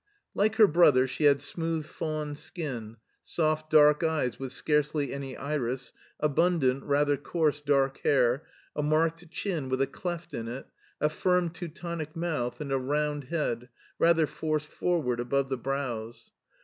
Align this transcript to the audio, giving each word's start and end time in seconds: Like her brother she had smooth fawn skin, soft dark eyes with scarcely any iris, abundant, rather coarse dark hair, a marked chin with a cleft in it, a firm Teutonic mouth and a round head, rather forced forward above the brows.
Like 0.33 0.55
her 0.55 0.65
brother 0.65 1.05
she 1.07 1.25
had 1.25 1.41
smooth 1.41 1.85
fawn 1.85 2.35
skin, 2.35 2.97
soft 3.23 3.69
dark 3.69 4.03
eyes 4.03 4.39
with 4.39 4.51
scarcely 4.51 5.13
any 5.13 5.37
iris, 5.37 5.93
abundant, 6.19 6.83
rather 6.85 7.17
coarse 7.17 7.61
dark 7.61 7.99
hair, 7.99 8.43
a 8.75 8.81
marked 8.81 9.29
chin 9.29 9.69
with 9.69 9.79
a 9.79 9.85
cleft 9.85 10.33
in 10.33 10.47
it, 10.47 10.65
a 10.99 11.07
firm 11.09 11.51
Teutonic 11.51 12.15
mouth 12.15 12.59
and 12.59 12.71
a 12.71 12.79
round 12.79 13.25
head, 13.25 13.69
rather 13.99 14.25
forced 14.25 14.69
forward 14.69 15.19
above 15.19 15.49
the 15.49 15.57
brows. 15.57 16.31